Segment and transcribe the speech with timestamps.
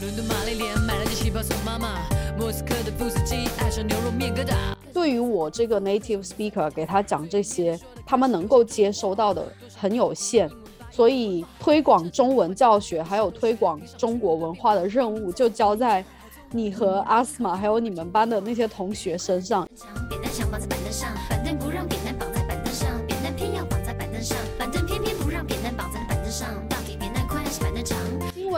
[0.00, 1.98] 伦敦玛丽莲买了件旗袍送妈妈，
[2.38, 4.54] 莫斯科的布斯基爱上牛肉面疙瘩。
[4.94, 7.76] 对于我这个 native speaker 给他讲这些，
[8.06, 10.48] 他们能够接收到的很有限，
[10.92, 16.04] 所以推广中文教学还有推广中国文化的任务就交在
[16.52, 19.68] 你和阿斯玛还有你们班的那些同学身上。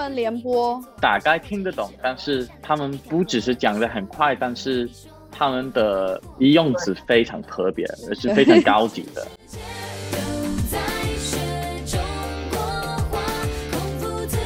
[0.00, 4.88] 新闻联播，大概听得懂，但是他们不只是讲的很快，但是
[5.30, 9.22] 他们的用词非常特别，而是非常 高级的。
[10.10, 10.78] 都在
[11.18, 11.36] 学
[11.84, 12.00] 中
[12.50, 12.58] 国
[13.10, 13.20] 话，
[13.70, 14.38] 孔夫子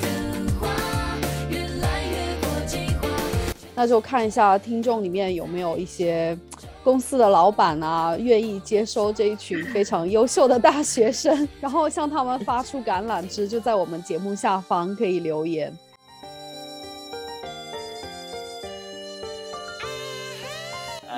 [0.00, 0.06] 的
[0.60, 0.68] 话
[1.50, 3.08] 越来越国际化。
[3.74, 6.38] 那就看一下听众里面有没有一些
[6.82, 15.70] 公司的老板啊，愿意接收这一群非常优秀的大学生，然后向他们发出橄榄枝，就在我们节目下方可以留言。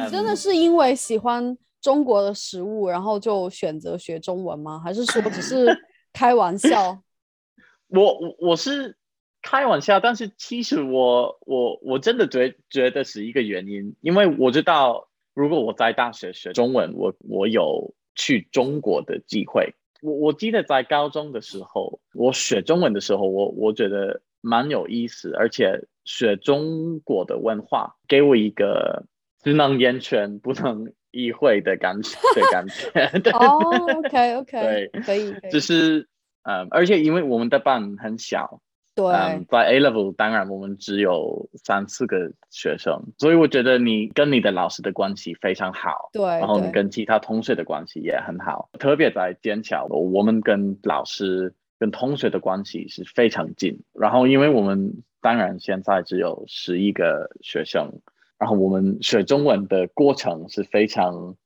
[0.05, 4.81] 你真的嗯是因为喜欢中国的食物，然后就选择学中文吗？
[4.83, 5.69] 还是说只是
[6.13, 6.99] 开玩笑？
[7.87, 8.97] 我我我是
[9.43, 19.75] 开玩笑，但是其实我我我真的觉觉得是一个原因，因为我知道如果我在大学学中文，我我有去中国的机会。
[20.03, 29.05] 我我记得在高中的时候，我学中文的时候，我我觉得蛮有意思，而且学中国的文化给我一个
[29.43, 32.91] 只能言传不能意会的感觉的 感觉。
[33.21, 33.59] 对哦
[33.99, 36.09] ，OK OK，对可以，可以就是
[36.43, 38.61] 呃，而且因为我们的班很小，
[38.95, 53.83] 对嗯，在 A level 当然我们只有三四个学生，所以我觉得你跟你的老师的关系非常好，对，然后你跟其他同学的关系也很好，特别在剑桥，我们跟老师跟同学的关系是非常近。
[53.95, 57.91] 然后因为我们当然现在只有十一个学生，
[58.39, 61.37] 然后我们学中文的过程是非常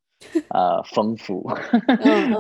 [0.48, 1.48] 呃丰富，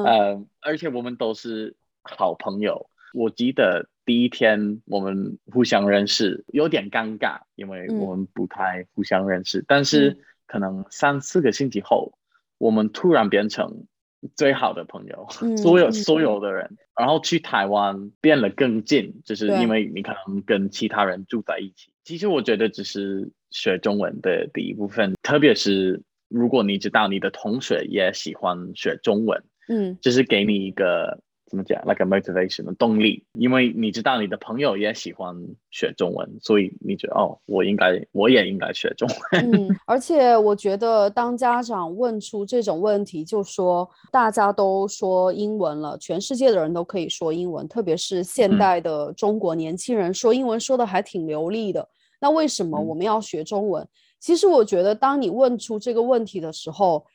[0.04, 2.90] 嗯 而且我们都是好朋友。
[3.14, 9.62] 我记得第一天我们互相认识，有点尴尬，因为嗯我们不太互相认识。
[9.68, 12.16] 但是嗯可能三四个星期后，
[12.56, 13.84] 我们突然变成
[14.36, 21.90] 最好的朋友，所有所有的人，然后去台湾变得更近，就是因为你可能跟其他人住在一起。
[22.04, 35.32] 其实我觉得只是学中文的第一部分，特别是如果你知道你的同学也喜欢学中文，嗯就是给你一个怎么讲，like a motivation 的动力，因为你知道你的朋友也喜欢
[35.70, 39.52] 学中文，所以你觉得哦，我应该，我也应该学中文。
[39.52, 51.88] 嗯， 而且我觉得，当家长问出这种问题，就说大家都说英文了，全世界的人都可以说英文，特别是现嗯代的中国年轻人说英文说的还挺流利的。
[52.20, 53.86] 那为什么嗯我们要学中文？
[54.18, 57.06] 其实我觉得，当你问出这个问题的时候，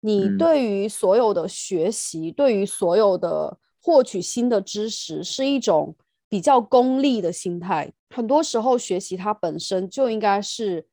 [0.00, 5.94] 你嗯对于所有的学习，对于所有的获取新的知识，是一种
[6.28, 7.92] 比较功利的心态。
[8.10, 10.84] 很多时候，学习它本身就应该是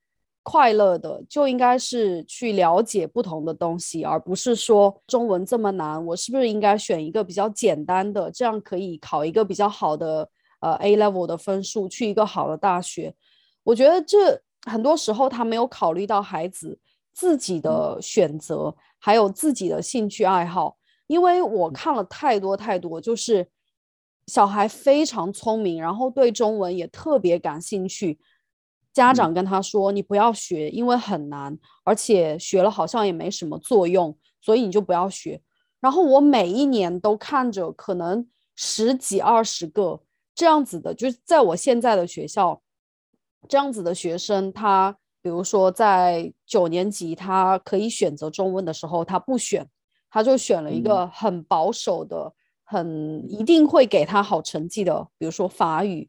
[0.44, 13.16] 快乐的，就应该是去了解不同的东西，而不是说中文这么难，我是不是应该选一个比较简单的，这样可以考一个比较好的呃 A level 的分数，去一个好的大学。
[13.64, 14.40] 我觉得这
[14.70, 16.78] 很多时候他没有考虑到孩子
[17.12, 20.78] 自己的选择，还有自己的兴趣爱好。
[21.14, 23.48] 因为我看了太多太多，就是
[24.26, 28.20] 小孩非常聪明，然后对中文也特别感兴趣。
[28.92, 35.40] 家长跟他说：“你不要学，因为很难，而且学了好像也没什么作用，所以你就不要学。”
[35.80, 40.02] 然后我每一年都看着可能十几二十个
[40.34, 42.60] 这样子的，就是在我现在的学校，
[43.48, 49.68] 这样子的学生，他比如说在九年级，他可以选择中文的时候，他不选，
[50.14, 52.32] 他就选了一个很保守的、
[52.64, 56.08] 很一定会给他好成绩的，比如说法语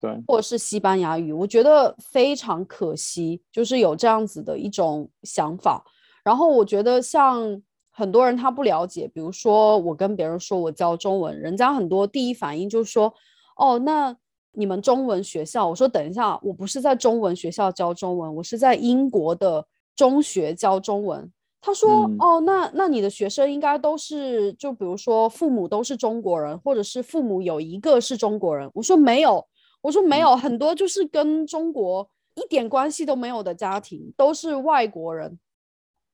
[0.00, 1.32] 对，或者是西班牙语。
[1.32, 5.84] 我觉得非常可惜，就是有这样子的一种想法。
[6.22, 7.60] 然后我觉得像
[7.90, 13.12] 很多人他不了解，比如说我跟别人说我教中文，人家很多第一反应就是说，
[13.56, 14.16] 哦，那
[14.52, 19.66] 你们中文学校，我说等一下，我不是在中文学校教中文，我是在英国的
[19.96, 21.28] 中学教中文。
[21.60, 28.70] 他说，嗯哦，那那你的学生应该都是，就比如说父母都是中国人，或者是父母有一个是中国人。
[28.74, 29.44] 我说没有，
[29.82, 35.38] 我说没有，很多就是跟中国一点关系都没有的家庭，都是外国人。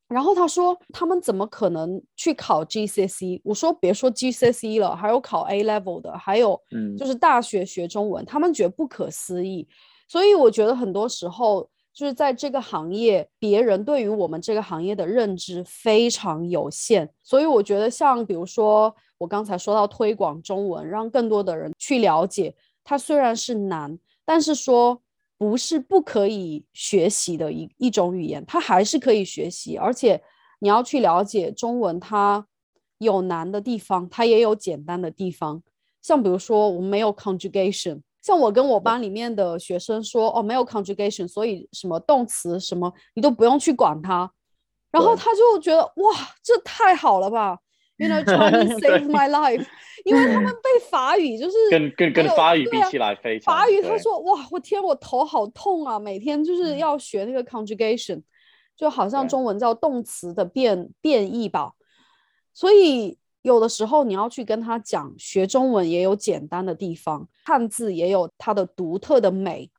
[0.08, 3.41] 然后他说他们怎么可能去考 GCSE？
[3.44, 9.67] 我说别说 GCSE 了，还有考 A level 的，还有嗯就是大学学中文，他们觉得不可思议。
[10.06, 17.08] 所以我觉得很多时候就是在这个行业，别人对于我们这个行业的认知非常有限。
[17.23, 22.52] 所以我觉得像比如说我刚才说到推广中文，让更多的人去了解，
[22.82, 25.00] 它虽然是难，但是说
[25.38, 30.20] 不是不可以学习的一一种语言，它还是可以学习，而且
[30.58, 32.44] 你要去了解中文，它
[32.99, 35.62] 有难的地方，它也有简单的地方。
[36.02, 44.31] 像比如说我们没有 conjugation，像我跟我班里面的学生说，哦，没有 conjugation，所以什么动词什么你都不用去管它，
[44.91, 47.59] 然后他就觉得哇，这太好了吧，
[47.99, 49.67] you know Chinese saved my life，
[50.06, 56.79] 因为他们背法语就是跟跟跟法语比起来非常法语，他说哇，我天，我头好痛啊，每天就是嗯。
[56.79, 58.23] 要学那个 conjugation，
[58.75, 61.73] 就好像中文叫动词的变变异吧。
[62.55, 69.70] 所以有的时候你要去跟他讲，学中文也有简单的地方，汉字也有它的独特的美，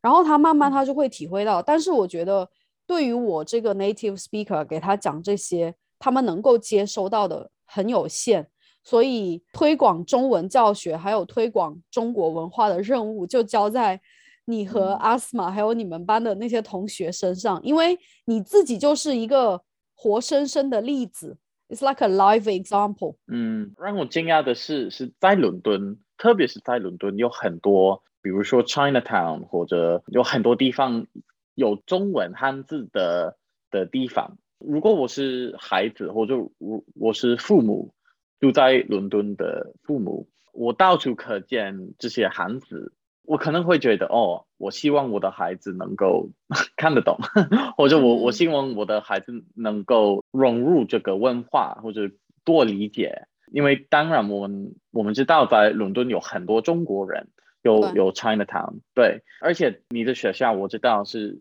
[0.00, 1.62] 然后他慢慢他就会体会到。
[1.62, 2.50] 但是我觉得，
[2.84, 8.48] 对于我这个 native speaker 给他讲这些，他们能够接收到的很有限。
[8.82, 14.00] 所以推广中文教学，还有推广中国文化的任务，就交在
[14.46, 19.62] 你和嗯阿斯玛，还有你们班的那些同学身上，因为你自己就是一个
[19.94, 21.38] 活生生的例子
[21.72, 23.16] ，It's like a live example。
[23.26, 31.06] 嗯，让我惊讶的是，是在伦敦，特别是在伦敦，有很多，比如说 Chinatown 或者有很多地方
[31.54, 33.38] 有中文汉字的
[33.70, 34.36] 的地方。
[34.58, 37.94] 如果我是孩子，或者我我是父母，
[38.38, 42.92] 住在伦敦的父母，我到处可见这些汉字，
[43.24, 46.30] 我可能会觉得，哦，我希望我的孩子能够
[46.76, 47.18] 看得懂，
[47.76, 52.10] 或者我我嗯希望我的孩子能够融入这个文化，或者
[52.44, 53.26] 多理解。
[53.50, 57.28] 因为当然，我们我们知道在伦敦有很多中国人，
[57.62, 61.40] 有有 Chinatown，对，而且你的学校我知道是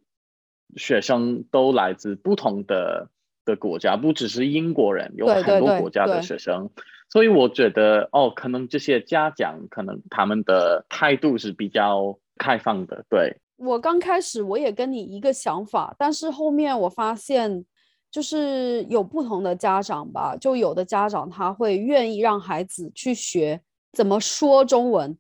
[0.76, 3.10] 学生都来自不同的
[3.46, 6.22] 的国家，不只是英国人，有很多国家的对。
[6.24, 6.72] 学生，
[7.08, 17.64] 所以我觉得哦，可能这些家长可能他们的态度是比较开放的，对，我刚开始我也跟你一个想法，但是后面我发现，
[18.10, 23.62] 就是有不同的家长吧，就有的家长他会愿意让孩子去学
[23.94, 25.16] 怎么说中文，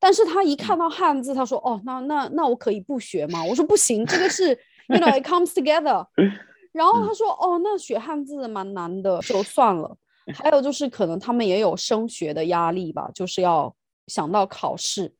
[0.00, 4.48] 但是他一看到汉字，他说：“哦，那那那我可以不学吗？”我说：“不行，这个是，
[4.88, 6.06] you know it comes together。
[6.72, 9.94] ”然后他说：“哦，那学汉字蛮难的，就算了。”
[10.32, 13.74] 还有就是可能他们也有升学的压力吧，就是要
[14.06, 15.12] 想到考试。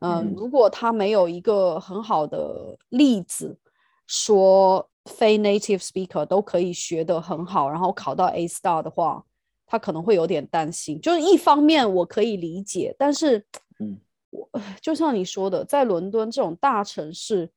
[0.00, 3.58] 嗯嗯，如果他没有一个很好的例子，
[4.06, 9.24] 说非 native speaker 都可以学得很好，然后考到 A star 的话，
[9.66, 11.00] 他可能会有点担心。
[11.00, 13.44] 就是一方面我可以理解，但是，
[13.80, 13.98] 嗯，
[14.30, 14.48] 我
[14.80, 17.50] 就像你说的，在伦敦这种大城市，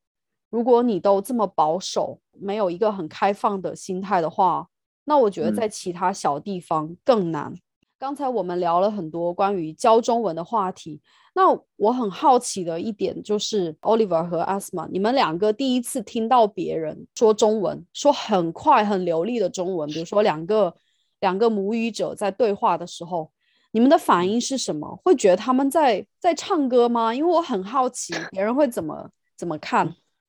[0.50, 4.68] 如果你都这么保守，没有一个很开放的心态的话，
[5.04, 7.54] 那我觉得嗯在其他小地方更难。
[8.02, 11.00] 刚才我们聊了很多关于教中文的话题，
[11.36, 20.74] 那我很好奇的一点就是，Oliver 和 Asma，你们两个第一次听到别人说中文，说很快很流利的中文，比如说两个
[21.20, 23.30] 两个母语者在对话的时候，
[23.70, 25.00] 你们的反应是什么？
[25.04, 27.14] 会觉得他们在在唱歌吗？
[27.14, 29.86] 因为我很好奇别人会怎么怎么看。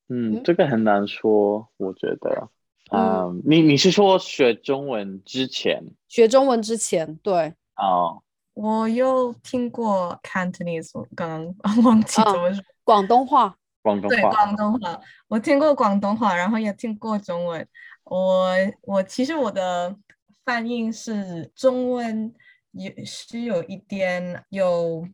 [0.09, 2.49] 嗯，嗯这个很难说，我觉得，
[2.91, 8.21] 嗯嗯，你你是说学中文之前学中文之前，对，哦，
[8.53, 12.63] 我有听过 Cantonese，我刚刚忘记怎么说。
[12.83, 17.67] 广东话，广东话，广东话，我听过广东话，然后也听过中文。
[18.03, 19.95] 我我其实我的
[20.43, 22.33] 反应是中文
[22.71, 25.07] 有是有一点有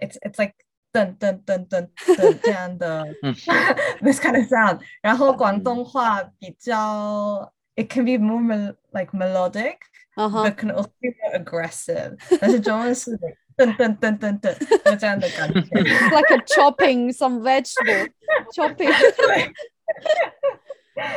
[0.00, 0.54] ，it's it's like
[0.92, 3.34] 噔噔噔噔噔这样的嗯
[4.02, 4.80] this kind of sound。
[5.00, 9.76] 然后广东话比较，it can be more mel like melodic。
[10.14, 12.18] 嗯哼 but，can also be more aggressive。
[12.38, 13.16] 但是中文是
[13.56, 15.60] 噔噔噔噔噔，有这样的感觉。
[15.60, 18.08] like a chopping some vegetable
[18.52, 18.92] chopping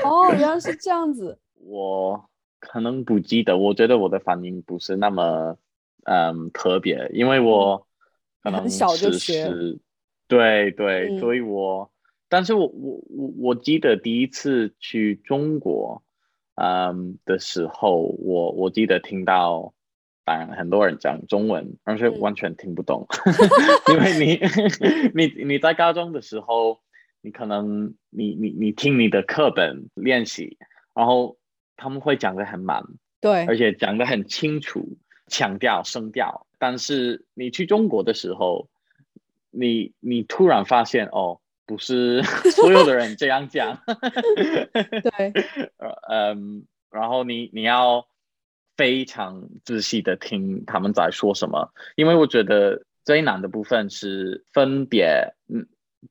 [0.04, 1.38] 哦，原来是这样子。
[1.56, 5.58] 我可能不记得，我觉得我的反应不是那么
[6.06, 7.86] 嗯特别，因为我
[8.42, 9.52] 可能很小就是学，
[10.30, 11.92] 对对，嗯所以我，
[12.30, 16.02] 但是我我我我记得第一次去中国，
[16.56, 19.74] 嗯的时候，我我记得听到，
[20.24, 23.08] 当然很多人讲中文，而且嗯完全听不懂，
[23.92, 24.40] 因为你
[25.14, 26.80] 你你在高中的时候，
[27.22, 30.58] 你可能你你你听你的课本练习，
[30.94, 31.38] 然后
[31.76, 32.84] 他们会讲的很慢，
[33.20, 34.98] 对而且讲的很清楚，
[35.28, 36.48] 强调声调。
[36.58, 38.70] 但是你去中国的时候，
[39.52, 43.80] 你你突然发现哦，不是 所有的人这样讲，
[44.74, 45.34] 对。
[45.78, 48.08] 呃嗯，然后你你要
[48.78, 55.68] 非常仔细的听他们在说什么，因为我觉得最难的部分是分别，嗯，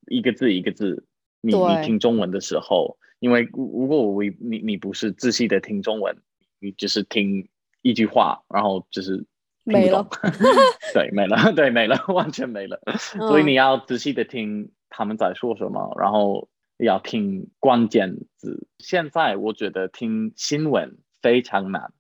[0.09, 1.07] 一个字一个字，
[1.41, 6.17] 你你听中文的时候，因为如如果我你你不是仔细的听中文，
[6.59, 7.49] 你只是听
[7.83, 9.25] 一句话，然后就是
[9.63, 10.07] 没了
[10.95, 12.81] 对，没了，对，没了，完全没了。
[12.99, 13.47] 所以嗯。
[13.47, 18.69] 你要仔细的听他们在说什么，然后要听关键字。
[18.79, 21.93] 现在我觉得听新闻非常难，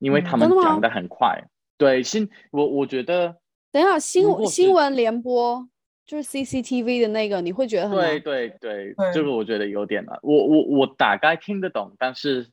[0.00, 1.44] 因为嗯他们讲的很快。
[1.78, 3.36] 对新我我觉得
[3.70, 5.68] 等一下，新新闻联播
[6.06, 10.18] 就是 CCTV 的那个，你会觉得很对对，对这个我觉得有点难。
[10.22, 12.50] 我我我大概听得懂，但是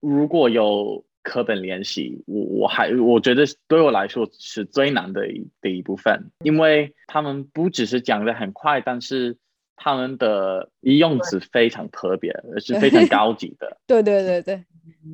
[0.00, 9.38] 如果有课本练习，我我还我觉得对我来说是最难的一的一部分，因为他们不只是讲的很快，但是
[9.76, 13.78] 他们的用词非常特别，是非常高级的。
[13.86, 14.64] 对对对对，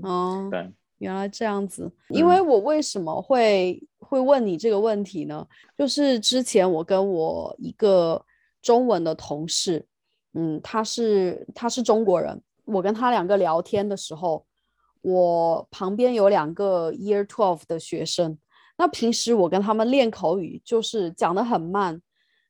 [0.02, 1.90] 哦，对，原来这样子。
[2.08, 5.46] 因为我为什么会会问你这个问题呢？
[5.76, 8.24] 就是之前我跟我一个
[8.62, 9.84] 中文的同事，
[10.34, 14.44] 嗯，他是他是中国人，我跟他两个聊天的时候，
[15.02, 18.38] 我旁边有两个 Year Twelve 的学生，
[18.76, 22.00] 那平时我跟他们练口语，就是讲的很慢。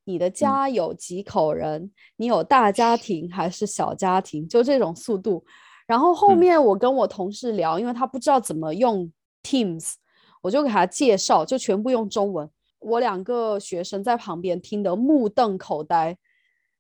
[0.05, 1.93] 你的家有几口人？
[2.17, 4.49] 你有大家庭还是小家庭？
[4.49, 5.45] 就这种速度。
[5.87, 9.13] 然后后嗯面我跟我同事聊，因为他不知道怎么用
[9.43, 9.95] Teams，
[10.41, 12.49] 我就给他介绍，就全部用中文。
[12.79, 16.17] 我两个学生在旁边听得目瞪口呆，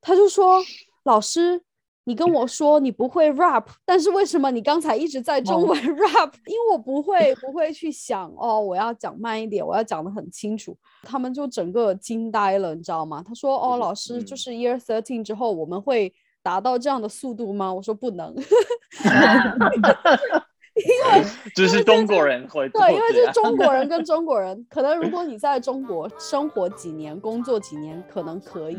[0.01, 0.63] 他就说
[1.05, 1.63] ：“老师，
[2.09, 10.75] 你跟我说你不会 rap，但是为什么你刚才一直在中哦文 rap？、因为我不会，不会去想哦，我要讲慢一点，我要讲得很清楚。
[11.03, 13.23] 他们就整个惊呆了，你知道吗？
[13.23, 16.11] 他说：“哦，老师，就嗯是 year thirteen 之后，我们会
[16.43, 18.35] 达到这样的速度吗？”我说：“不能。
[20.79, 21.25] ”因为
[21.55, 28.79] 只是中国人会 对，因为是这样中国人跟中国人，可能如果你在中国生活几年、工作几年，可能可以，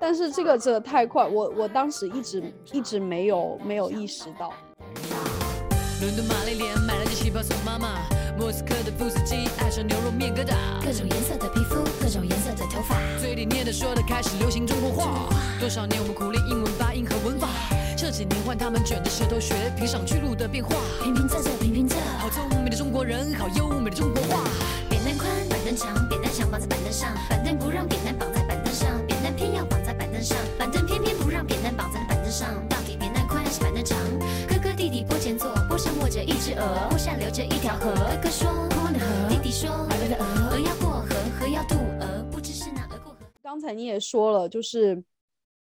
[0.00, 4.52] 但是这个真的太快，我我当时一直一直没有没有意识到。
[6.00, 7.98] 伦敦玛丽莲买了件旗袍送妈妈，
[8.38, 15.28] 莫斯科的布斯基爱上牛肉面疙瘩，各种颜色的皮肤，各种颜色的头发，嘴里念的说的开始流行中国话。
[15.58, 17.48] 多少年我们苦练英文发音和文法，
[17.96, 20.70] 这几年换他们卷着舌头学评上去路的变化。
[21.02, 24.44] 平平仄仄平平仄，好聪明的中国人，好优美的中国话。
[24.88, 28.27] 扁担宽，板凳长，扁担想绑在板凳上，板凳不让扁担绑
[30.18, 32.68] 凳上，板凳偏偏不让扁担绑在板凳上。
[32.68, 33.96] 到底扁担宽还是板凳长？
[34.48, 37.94] 哥哥弟弟坡前坐，坡上卧着一只鹅，坡下流着一条河。
[37.94, 43.18] 哥哥说坡的河，弟弟说鹅的鹅，鹅要过河，河要渡鹅，不知是哪鹅过河。
[43.44, 45.00] 刚才你也说了，就是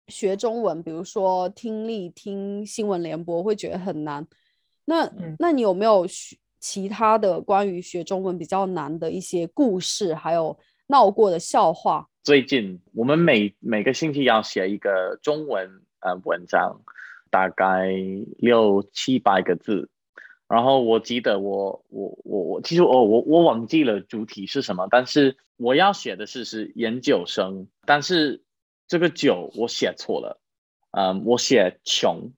[0.08, 4.26] 学中文，比如说听力、听新闻联播会觉得很难。
[4.86, 10.58] 那、嗯那你有没有学其他的关于学中文比较难的一些故事，还有
[10.92, 12.06] 闹过的笑话？
[12.22, 16.82] 最近我们每每个星期要写一个中文呃文章，
[17.32, 17.90] 大概
[18.38, 19.90] 六七百个字。
[20.50, 28.44] 然后我记得我我我我其实我我我忘记了主题是什么，但是我要写的是是研究生，但是
[28.86, 30.42] 这个九我写错了，
[30.92, 32.34] 嗯，我写穷，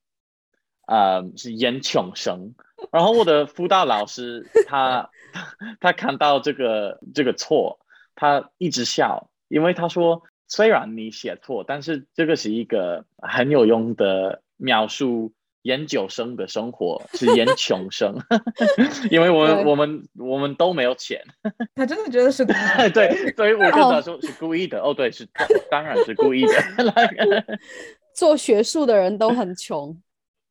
[0.85, 2.53] 嗯，是研穷生。
[2.91, 5.09] 然后我的辅导老师他
[5.81, 7.79] 他看到这个这个错，
[8.15, 18.15] 他一直笑，因为他说虽然你写错，但是这个是一个很有用的描述研究生的生活， 是研穷生，
[19.09, 21.23] 因为我们我们我们都没有钱，
[21.73, 22.45] 他真的觉得是
[22.93, 25.27] 对，所以我跟哦他说是故意的，哦，对，是
[25.71, 26.53] 当然是故意的，
[28.13, 29.97] 做学术的人都很穷，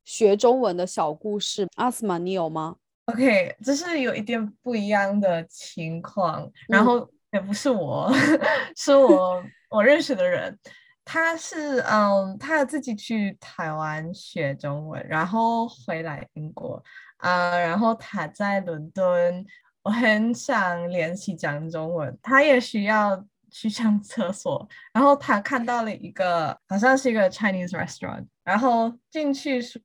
[0.04, 2.76] 学中文的小故事，阿斯玛，你有吗
[3.06, 8.10] ？OK，这是有一点不一样的情况，然嗯后也不是我，
[8.76, 10.58] 是我我认识的人，
[11.04, 16.82] 他是嗯，他自己去台湾学中文，然后回来英国。
[17.18, 19.46] 啊、然后他在伦敦，
[19.84, 29.80] 我很想练习讲中文，他也需要去上厕所，然后他看到了一个好像是一个 Chinese restaurant，然后进去说，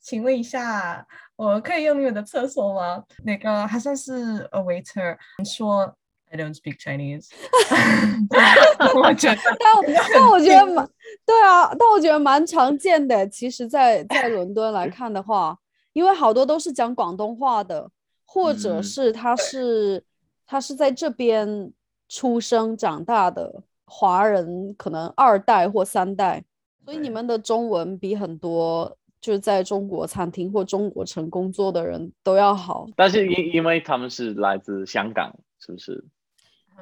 [0.00, 1.04] 请问一下，
[1.34, 3.02] 我可以用你们的厕所吗？
[3.24, 5.92] 那个好像是 a waiter 说
[6.32, 7.28] I don't speak Chinese，
[8.94, 9.82] 我觉得但我
[10.14, 10.88] 但我觉得蛮
[11.26, 13.26] 对啊，但我觉得蛮常见的。
[13.28, 15.58] 其实在，在伦敦来看的话，
[15.92, 17.90] 因为好多都是讲广东话的，
[18.24, 20.04] 或者嗯是他是
[20.46, 21.72] 他是在这边
[22.08, 26.44] 出生长大的华人，可能二代或三代，
[26.84, 32.86] 所以你们的中文比很多就是在中国餐厅或中国城工作的人都要好。
[32.94, 36.04] 但是因因为他们是来自香港，是不是？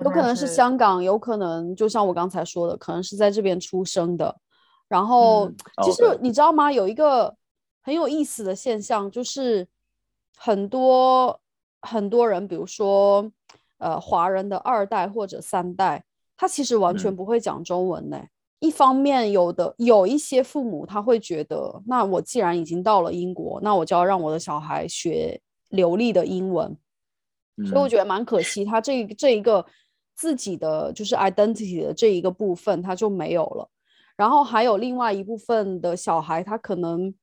[0.03, 4.35] 有可能是香港，有可能就像我刚才说的，可能是在这边出生的。
[4.89, 6.71] 然后，嗯其实你知道吗？
[6.73, 7.35] 有一个
[7.83, 9.67] 很有意思的现象，就是
[10.37, 11.39] 很多
[11.83, 13.31] 很多人，比如说
[13.79, 16.05] 呃华人的二代或者三代，
[16.37, 18.21] 他其实完全嗯不会讲中文呢。
[18.61, 26.77] 一方面，有的有一些父母他会觉得，那我既然已经到了英国，那我就要让我的小孩学流利的英文。
[27.67, 29.65] 所以我嗯觉得蛮可惜，他这这一个
[30.19, 33.71] 自己的就是 identity 的这一个部分他就没有了。
[34.17, 37.15] 然后还有另外一部分的小孩，他可能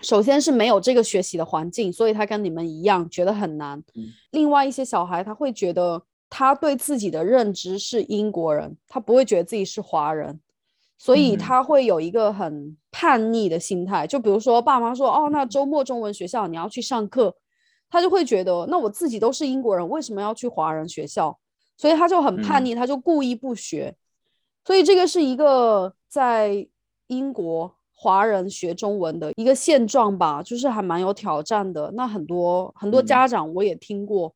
[0.00, 3.78] 首先是没有这个学习的环境，所以他跟你们一样觉得很难。
[3.94, 10.40] 嗯另外一些小孩他会觉得他对自己的认知是英国人，他不会觉得自己是华人。
[10.96, 17.36] 所以嗯他会有一个很叛逆的心态，就比如说爸妈说，哦，那周末中文学校你要去上课，
[17.90, 21.38] 他就会觉得，那我自己都是英国人，为什么要去华人学校？
[21.76, 23.94] 所以他就很叛嗯逆，他就故意不学。
[24.64, 26.66] 所以这个是一个在
[27.08, 31.92] 英国华人学中文的一个现状吧，就是还蛮有挑战的。
[31.94, 34.34] 那很多很多嗯家长我也听过，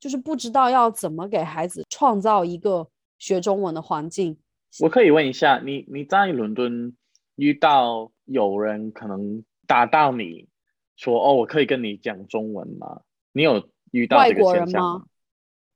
[0.00, 4.38] 就是不知道要怎么给孩子创造一个学中文的环境。
[4.80, 6.96] 我可以问一下，你你在伦敦
[7.36, 10.48] 遇到有人可能打到你
[10.96, 13.00] 说哦，我可以跟你讲中文吗？
[13.32, 15.04] 你有遇到外这个国人吗？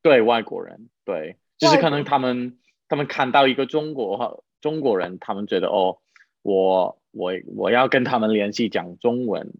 [0.02, 5.98] 对外国人，对，就是可能他们他们看到一个中国中国人，他们觉得哦，
[6.42, 9.52] 我我我要跟他们联系讲中文，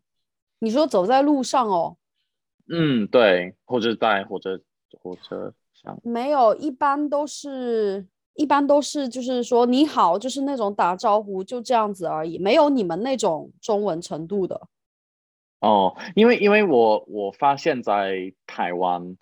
[0.61, 1.97] 你说走在路上哦，
[2.69, 4.61] 嗯，对，或者在或者
[5.01, 14.69] 火车上，没有，一般都是，一般都是，就是说你好，就是那种打招呼，就这样子而已，没有你们那种中文程度的。
[15.61, 19.17] 哦，因为因为我我发现，在台湾，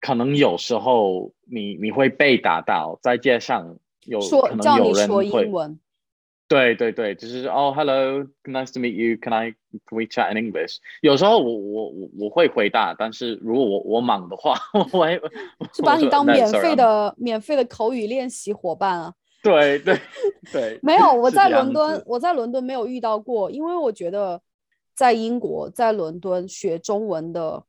[0.00, 5.80] 可能有时候你你会被打到，在街上有说可能有叫你说人会英，文，
[6.48, 9.50] 对对对，就是哦，hello，nice to meet you，can I
[9.86, 10.76] can we chat in English？
[11.00, 15.20] 有时候我我我我会回答，但是如果我我忙的话， 我会
[15.72, 19.14] 是把你我说，"No, 当免费的免费的口语练习伙伴啊。
[19.42, 19.98] 对对
[20.52, 24.40] 对， 没有，我在伦敦，我在伦敦没有遇到过，因为我觉得
[24.94, 27.64] 在英国，在伦敦学中文的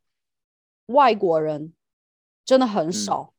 [0.88, 1.74] 外国人
[2.48, 3.30] 真的很少，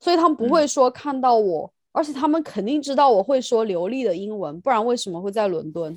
[0.00, 5.96] 所以他们不嗯会说看到我，而且他们肯定知道我会说流利的英文，不然为什么会在伦敦？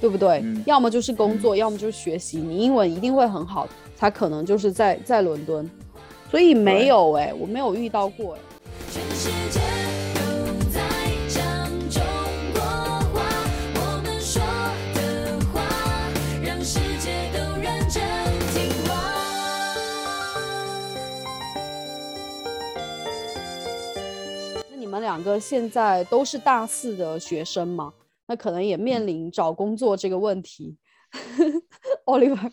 [0.00, 0.40] 对不对？
[0.42, 5.70] 嗯要么就是工作，要么就是学习，你英文一定会很好，才可能就是在在伦敦。
[6.30, 8.40] 所以没有哎、我没有遇到过哎、
[8.90, 9.85] 全
[24.96, 27.92] 们两个现在都是大四的学生嘛？
[28.26, 30.76] 那可能也面临找工作这个问题。
[32.06, 32.50] Oliver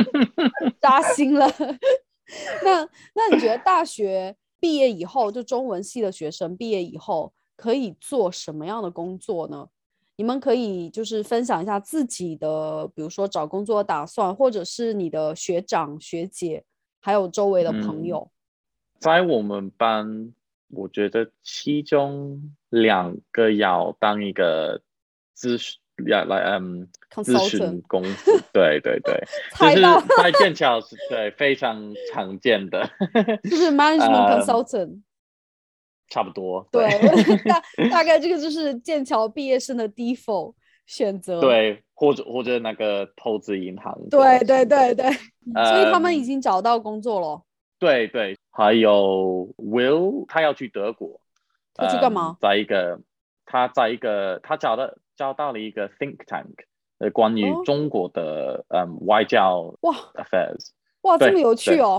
[0.80, 1.46] 扎心了。
[2.64, 9.68] 那那你觉得大学毕业以后，就中文系的学生毕业以后可以做什么样的工作呢？
[10.16, 16.62] 你们可以就是分享一下自己的，比如说找工作的打算，或者是你的学长学姐，
[17.00, 18.30] 还有周围的朋嗯友。
[18.98, 20.34] 在我们班，
[20.72, 24.80] 我觉得其中两个要当一个
[25.36, 29.22] 咨询，要来嗯咨 Consultant 询公司，对对对，
[29.58, 29.82] 就是
[30.16, 32.88] 在剑桥是对非常常见的，
[33.44, 35.00] 就是 management 呃 consultant，、
[36.08, 36.88] 差不多，对，
[37.44, 40.54] 大大概这个就是剑桥毕业生的 default
[40.86, 41.40] 选择。
[41.40, 45.10] 对，或者或者那个投资银行的对对对对，
[45.64, 47.42] 所以他们已嗯经找到工作了。
[47.80, 51.20] 对对，还有 Will 他要去德国，
[51.74, 53.00] 他去干嘛嗯在一个
[53.46, 56.54] 他在一个他找到找到了一个 think tank，
[56.98, 60.68] 呃，关于哦中国的、嗯外交哇 affairs，
[61.00, 61.98] 哇，这么有趣哦！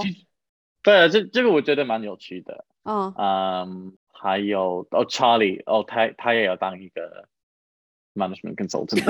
[0.84, 2.64] 对，这这个我觉得蛮有趣的。
[2.84, 7.28] 嗯，嗯，还有哦，Charlie，哦，他他也要当一个
[8.16, 9.04] management consultant，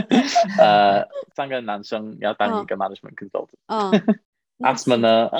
[0.58, 3.58] 呃，三个男生要当一个 management consultant。
[3.66, 4.18] 嗯，
[4.58, 5.30] 那 Asma 呢？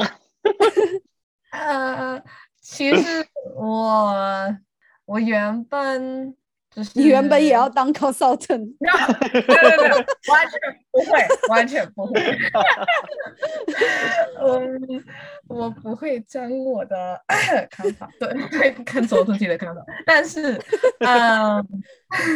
[1.50, 2.22] 呃，
[2.60, 4.56] 其实我
[5.04, 6.36] 我原本
[6.76, 9.96] 就是你原本也要 当 consultant，没有没有，
[10.30, 10.60] 完全
[10.92, 12.20] 不会，完全不会。
[14.42, 14.78] 嗯，
[15.48, 17.18] 我不会将我的
[17.70, 20.60] 看法对对看走出去的看法，但是，
[20.98, 21.66] 嗯，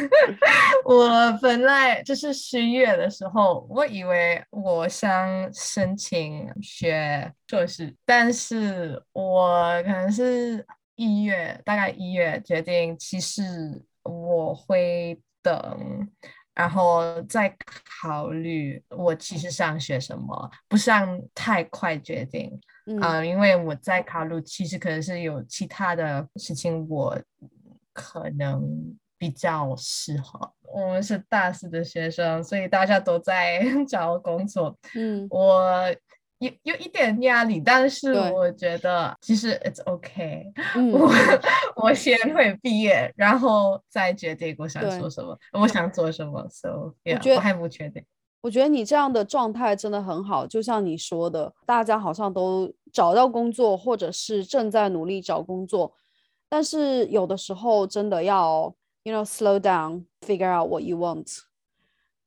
[0.86, 10.64] 我本来就是十月的时候，我以为我想申请学硕士，但是我可能是
[10.96, 16.08] 一月，大概一月决定，其实我会等。
[16.52, 17.56] 然后再
[18.02, 22.50] 考虑我其实想学什么，不想太快决定
[23.00, 27.18] 啊、嗯因为我在考虑，其实可能是有其他的事情我
[27.94, 28.62] 可能
[29.16, 30.52] 比较适合。
[30.74, 35.72] 我们是大四的学生，所以大家都在 找工作，嗯我
[36.40, 40.50] 有有一点压力，但是我觉得其实 it's okay。
[40.74, 41.10] 嗯 我
[41.76, 46.46] 我先会毕业，然后再决定我想做什么，我想做什么。
[46.50, 48.02] So yeah，我还不确定。
[48.40, 55.92] 我觉得你这样的状态真的很好，就像你说的，大家好像都找到工作，或者是正在努力找工作，
[56.48, 61.49] 但是有的时候真的要，you know slow down，figure out what you want。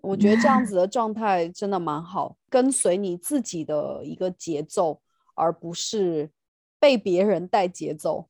[0.03, 5.01] 我觉得这样 子的状态真的蛮好，跟随你自己的一个节奏，
[5.33, 6.29] 而不是
[6.79, 8.27] 被别人带节奏。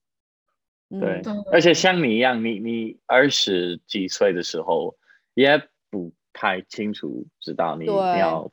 [0.89, 4.95] 嗯对对，而且像你一样，你你二十几岁的时候
[5.33, 5.59] 也
[5.89, 8.51] 不太清楚知道你要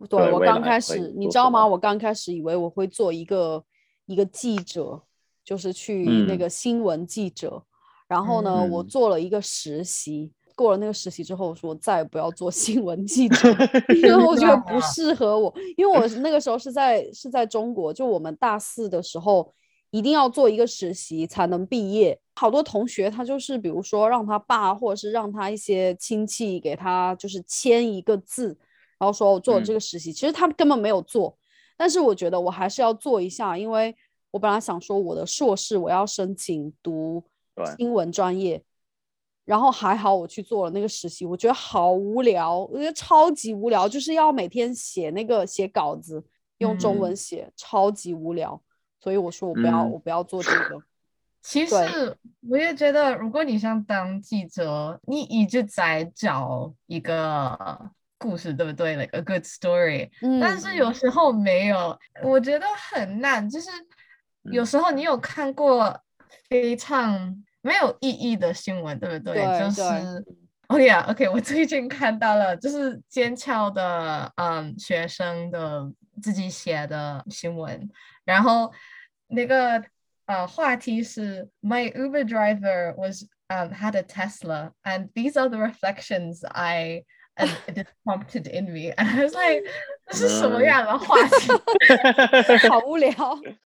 [0.00, 1.66] 对我对未来会刚开始，你知道吗？
[1.66, 3.64] 我刚开始以为我会做一个
[4.04, 5.02] 一个记者，
[5.42, 7.64] 就是去那嗯个新闻记者。
[8.06, 13.48] 然后呢，我嗯做了一个实习，过了那个实习之后，我说我再也不要做 新闻记者，
[13.94, 15.54] 因为我觉得不适合我。
[15.76, 19.54] 因为我那个时候是在是在中国，就我们大四的时候
[19.90, 22.18] 一定要做一个实习才能毕业。
[22.34, 28.48] 好多同学他就是比如说让他爸或者是让他一些亲戚给他就是签一个字，
[28.98, 31.36] 然后说我做了这嗯个实习，其实他根本没有做，
[31.76, 33.94] 但是我觉得我还是要做一下，因为
[34.32, 38.62] 我本来想说我的硕士我要申请读对新闻专业，
[39.48, 46.22] 然后还好我去做了那个实习，我觉得好无聊，我觉得超级无聊，就是要每天写那个写稿子，
[46.58, 48.60] 用中文嗯写，超级无聊，
[49.00, 50.82] 所以我说我不要，嗯我不要做这个。
[51.40, 51.74] 其实
[52.50, 60.10] 我也觉得，如果你想当记者，你一直在找一个故事，对不对？like a good story。
[60.20, 63.48] 嗯，但是有时候没有，我觉得很难。
[63.48, 63.70] 就是
[64.52, 65.98] 有嗯时候你有看过
[66.50, 69.34] 非常没有意义的新闻，对不对？
[69.34, 70.24] 就对对是。
[70.68, 75.90] 哦呀，OK，我最近看到了，就是剑桥的嗯学生的
[76.22, 77.88] 自己写的新闻，
[78.24, 78.70] 然后
[79.28, 79.82] 那个
[80.26, 87.04] 呃话题是 My Uber driver was um had a Tesla and these are the reflections I
[87.36, 89.64] and it prompted in me and I was like
[90.08, 92.68] 这是什么嗯样的话题？
[92.68, 93.10] 好无聊。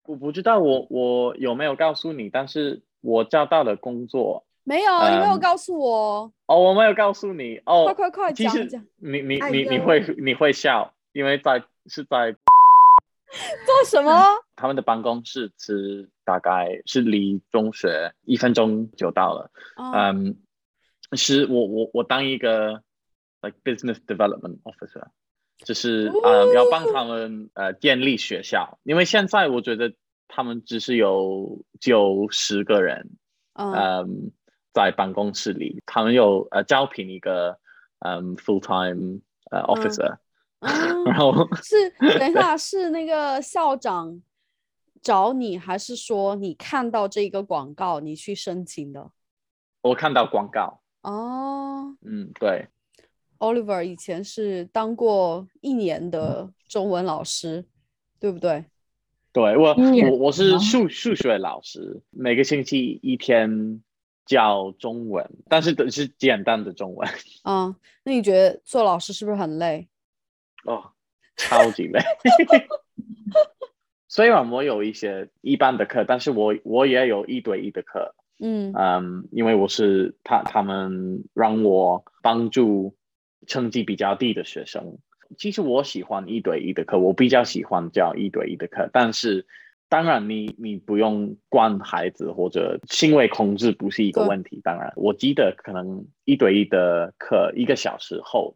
[0.04, 12.32] 我不知道我我有没有告诉你，但是我找到的工作没有，你没有嗯告诉我，哦，我没有告诉你哦，快快快讲讲，你你哎你你会你会笑，因为在是在
[13.66, 14.12] 做什么？
[14.56, 19.50] 他们的办公室是大概是离中学一分钟就到了。
[19.78, 19.92] 哦。
[19.96, 20.36] 嗯，
[21.14, 22.84] 是我我我当一个
[23.42, 25.08] like business development officer，
[25.66, 29.94] 就是呃要帮他们呃建立学校，因为现在我觉得
[30.34, 33.17] 他们只是有九十个人，
[33.54, 34.32] 嗯嗯，
[34.74, 37.60] 在办公室里，他们有呃招聘一个
[38.00, 39.20] 嗯 full time
[39.52, 40.17] 呃 officer，、
[40.62, 44.22] 嗯 然后是等一下，是那个校长
[45.02, 49.12] 找你，还是说你看到这个广告你去申请的？
[49.82, 52.67] 我看到广告，哦嗯，对。
[53.39, 57.65] ，Oliver 以前是当过一年的中文老师，
[58.20, 58.63] 对不对？
[59.34, 63.82] 对我，我我是数数学老师，每个星期一天
[64.26, 67.10] 教中文，但是都是简单的中文
[67.44, 69.88] 嗯， 那你觉得做老师是不是很累？
[70.65, 70.91] 哦，
[71.38, 72.02] 超级累。
[74.10, 82.98] 虽然我有一些一般的课，但是我我也有一对一的课，嗯嗯，因为我是他他们让我帮助
[83.48, 84.98] 成绩比较低的学生。
[85.38, 89.46] 其实我喜欢一对一的课，我比较喜欢教一对一的课，但是
[89.89, 94.62] 当然你你不用管孩子或者行为控制不是一个问题。
[94.63, 98.56] 当然，我记得可能一对一的课一个小时后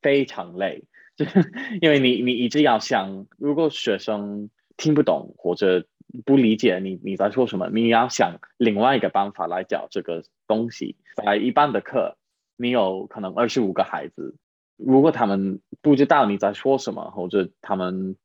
[0.00, 0.84] 非常累，
[1.16, 5.86] 就是因为你你一直要想，如果学生听不懂或者
[6.24, 10.96] 不理解你你在说什么，你要想另外一个办法来教这个东西。
[11.16, 12.16] 在一般的课，
[12.56, 14.36] 你有可能二十五个孩子，
[14.78, 18.16] 如果他们不知道你在说什么，或者他们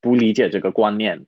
[0.00, 1.26] 不理解这个观念，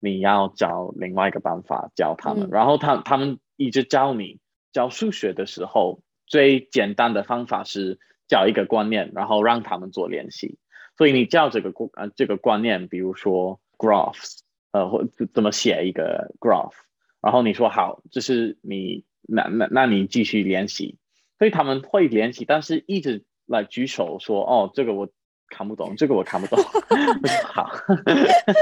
[0.00, 2.48] 你要找另外一个办法教他们。
[2.48, 4.38] 嗯然后他他们一直教你
[4.72, 10.58] 教数学的时候，最简单的方法是教一个观念，然后让他们做练习。
[10.96, 14.38] 所以你教这个观呃这个观念，比如说 graphs，
[14.72, 16.74] 呃或怎怎么写一个 graph，
[17.20, 20.98] 然后你说好，这是你那那那你继续练习，
[21.38, 25.08] 所以他们会练习，但是一直来举手说哦这个我
[25.48, 26.62] 看不懂，这个我看不懂，
[27.44, 27.70] 好，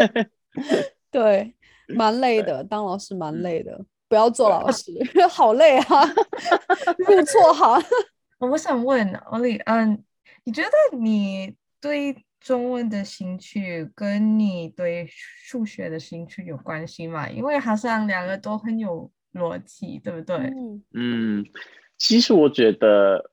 [1.11, 1.55] 对，
[1.89, 4.93] 蛮累的，当老师蛮累的，不要做老师，
[5.29, 6.05] 好累啊，
[6.99, 7.83] 入错行。
[8.39, 10.05] 我想问欧丽，嗯，
[10.45, 17.29] 你觉得你对中文的兴趣跟你对数学的兴趣有关系吗？
[17.29, 20.37] 因为好像两个都很有逻辑，对不对？
[20.37, 21.47] 嗯嗯，
[21.97, 23.31] 其实我觉得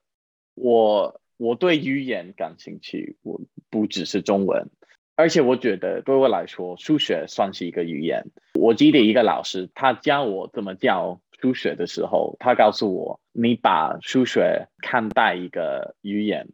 [0.55, 4.69] 我我对语言感兴趣，我不只是中文，
[5.17, 8.27] 而且我觉得对我来说，数学算是一个语言。
[8.57, 16.47] 我记得一个老师，他教我怎么教数学的时候，他告诉我，你把数学看待一个语言，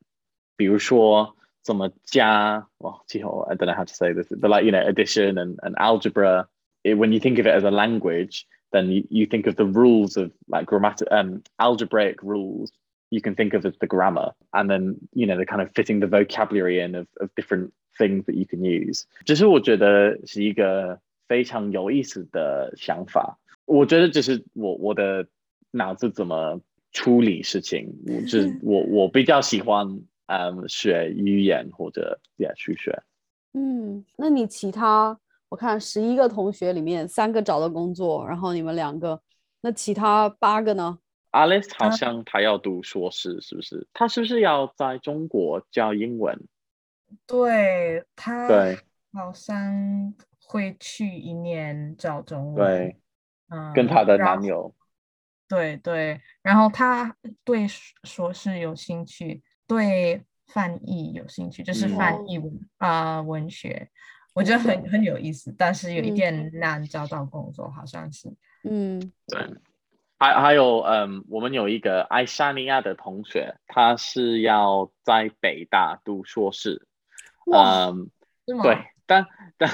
[0.57, 6.47] 比如说怎么加，well，最后，I don't know how to say this, but like you know, addition and, and algebra。
[6.81, 10.31] When you think of it as a language, then you, you think of the rules of
[10.47, 12.71] like grammatical um algebraic rules
[13.10, 16.00] you can think of as the grammar and then you know the kind of fitting
[16.00, 25.26] the vocabulary in of, of different things that you can use 只是我觉得是一个非常有意思的想法我觉得这是我我的
[25.70, 26.60] 脑子怎么
[26.92, 29.86] 处理事情我就是我我比较喜欢
[30.26, 33.02] 嗯学语言或者也数学
[33.52, 35.16] 嗯，那你其他
[35.48, 39.20] 我看十一个同学里面三个找到工作，然后你们两个，
[39.60, 40.98] 那其他八个呢？
[41.31, 43.87] Alice 好像他要读硕士，是不是？
[43.93, 46.47] 他是不是要在中国教英文？
[47.25, 48.79] 对，他对
[49.13, 50.13] 好像
[50.45, 52.97] 会去一年教中文，对，
[53.49, 54.73] 嗯，跟她的男友。
[55.47, 63.89] 对对，然后他对硕硕士有兴趣，对翻译有兴趣，就是嗯翻译文啊、文学，
[64.33, 68.31] 我觉得很很有意思，但是有一嗯点难找到工作，好像是。
[68.63, 69.39] 嗯对，
[70.19, 76.85] 还还有，嗯，我们有一个爱沙尼亚的同学，他是要在北大读硕士，
[77.51, 78.11] 嗯，
[78.61, 79.25] 对，但
[79.57, 79.69] 但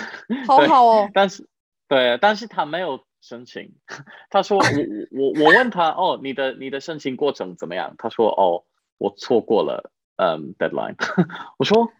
[0.45, 1.49] 好好哦但是
[1.87, 3.73] 对，但是他没有申请。
[4.29, 7.95] 他说我我我我问他 哦，你的你的申请过程怎么样？
[7.97, 8.65] 他说哦，
[8.99, 10.95] 我错过了嗯 deadline。
[11.57, 11.91] 我说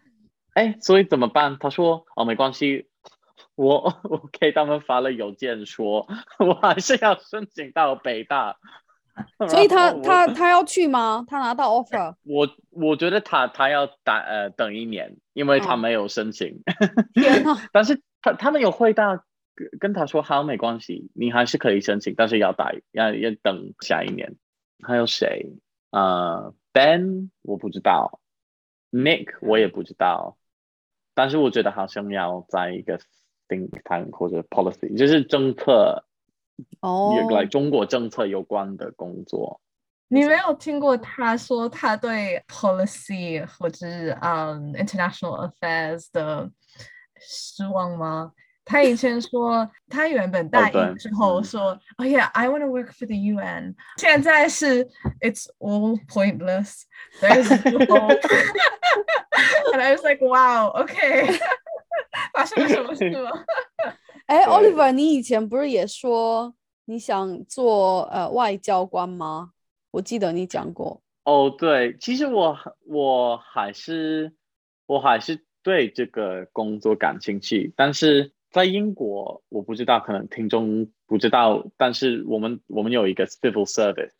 [0.54, 1.58] 哎，所以怎么办？
[1.58, 2.88] 他说哦，没关系。
[3.56, 6.06] 我 我给他们发了邮件说，
[6.38, 8.56] 我还是要申请到北大，
[9.48, 11.24] 所以他他他要去吗？
[11.26, 12.14] 他拿到 offer？
[12.22, 16.62] 我我觉得他他要打呃等一年，因为他哦没有申请。
[17.72, 24.36] 但是他他们有回答跟跟他说好没关系，你还是可以申请，但是要打要要等下一年。
[24.86, 25.46] 还有谁？
[25.90, 28.20] 呃，Ben 我不知道
[28.92, 30.36] ，Nick 我也不知道，
[31.14, 33.00] 但是我觉得好像要在一个
[33.48, 36.04] think tank 或者 policy，就是政策，
[36.80, 39.60] 哦有 like 中国政策有关的工作。
[40.08, 46.48] 你没有听过他说他对 policy 或者是嗯 international affairs 的
[47.18, 48.32] 失望吗？
[48.64, 53.76] 他以前说，他原本大对一之后说，Oh、yeah, I want to work for the UN。
[53.96, 54.84] 现在是
[55.20, 56.82] It's all pointless.
[57.20, 58.20] There's no hope.
[59.72, 61.38] And I was like, wow, okay.
[62.36, 63.30] 发生了什么事吗？
[64.26, 69.52] 哎对，Oliver，你以前不是也说你想做呃外交官吗？
[69.92, 71.00] 我记得你讲过。
[71.24, 72.54] 哦，对，其实我
[72.86, 74.34] 我还是
[74.86, 84.12] 我还是对这个工作感兴趣，但是在英国，我不知道，可能听众不知道，但是我们我们有一个 civil service，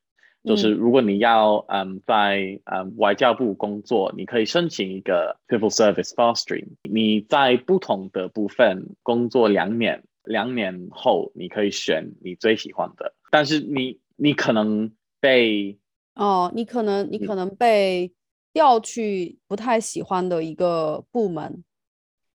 [0.46, 15.76] 就是如果你要嗯在嗯外交部工作，你可以申请一个 civil service fast stream，你在不同的部分工作两年，两年后你可以选你最喜欢的，但是你你可能被
[16.14, 18.12] 哦，你可能你可能被
[18.52, 21.64] 调去不太喜欢的一个部门。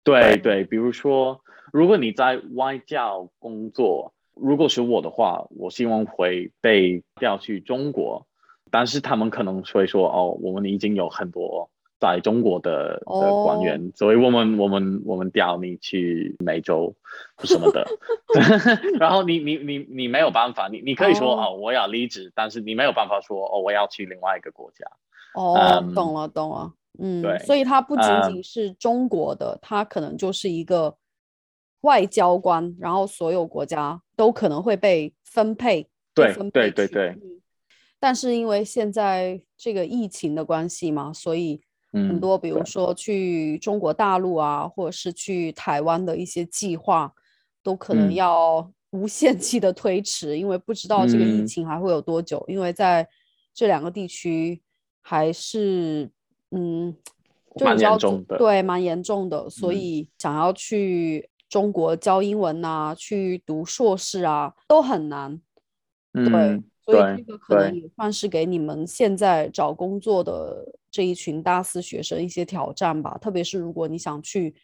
[0.02, 0.38] 对。
[0.38, 1.40] 对，比如说，
[1.72, 8.26] 如果你在外交工作，如果是我的话，我希望会被调去中国，
[8.70, 11.68] 但是他们可能会说，哦，我们已经有很多
[12.00, 16.94] 在中国的的官员，所以我们我们我们调你去美洲
[17.44, 17.86] 什么的，
[19.00, 21.56] 然后你你你你没有办法，你你可以说哦。
[21.56, 24.86] 我要离职，但是你没有办法说哦我要去另外一个国家。
[25.34, 30.96] 哦，懂了懂了，嗯，对所以它不仅仅是中国的，它可能就是一个
[31.82, 37.16] 外交官，然后所有国家都可能会被分配，对分配对对
[38.00, 41.60] 但是因为现在这个疫情的关系嘛，所以
[41.92, 42.64] 很嗯多，比如。
[42.64, 47.14] 说去中国大陆啊，或者是去台湾的一些计划，
[47.62, 48.14] 都可能嗯。
[48.14, 51.46] 要无限期的推迟，因为不知道这个疫嗯。
[51.46, 52.44] 情还会有多久。
[52.48, 53.08] 因为在
[53.54, 54.60] 这两个地区
[55.00, 56.10] 还是
[56.50, 56.92] 嗯，
[57.56, 59.76] 就蛮你知道中严重的对，蛮严重的，所嗯。
[59.76, 65.40] 以想要去中国教英文呐、去读硕士啊，都很难。
[66.12, 73.18] 对，嗯所以这个可能也算是给你们现在找工作的这一群大四学生一些挑战吧。
[73.20, 74.54] 特别是如果你想去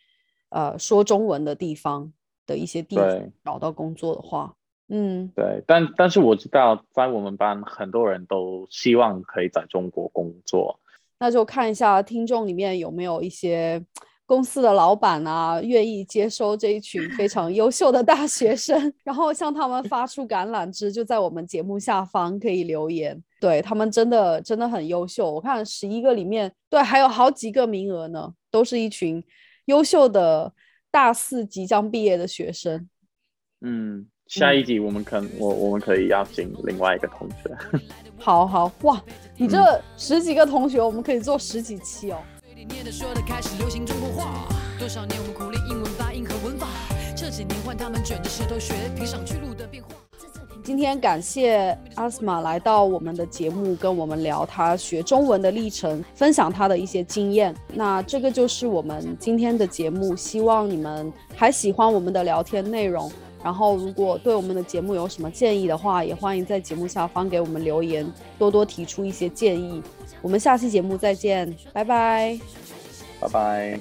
[0.49, 2.11] 呃说中文的地方
[2.47, 4.55] 的一些地对区找到工作的话，
[4.88, 10.81] 嗯，对，但但是我知道在我们班很多人都希望可以在中国工作。
[11.18, 13.85] 那就看一下听众里面有没有一些
[14.26, 23.22] 公司的老板啊，愿意接收这一群非常优秀的大学生， 然后向他们发出橄榄枝，就在我们节目下方可以留言。
[23.38, 29.22] 对他们真的真的很优秀，我看十一个里面，对，还有好几个名额呢，都是一群
[29.66, 30.50] 优秀的
[30.90, 32.88] 大四即将毕业的学生。
[33.60, 37.54] 嗯，下一集我们可我我们可以邀请另外一个同学。
[38.16, 39.02] 好好哇，
[39.37, 42.16] 你这嗯十几个同学，我们可以做十几期哦。
[42.64, 44.48] 嘴里念的说的开始流行中国话，
[44.79, 46.66] 多少年我们苦练英文发音和文法，
[47.14, 49.90] 这几年换他们卷着舌头学披上去路的变化。
[50.62, 57.55] 今天感谢阿斯玛来到我们的节目，跟我们聊他学中文的历程，分享他的一些经验。
[57.74, 63.12] 那这个就是我们今天的节目，希望你们还喜欢我们的聊天内容。
[63.42, 69.83] 然后，如果对我们的节目有什么建议的话，也欢迎在节目下方给我们留言，多多提出一些建议。
[70.24, 72.40] 我们下期节目再见，拜拜。
[73.20, 73.78] 拜拜。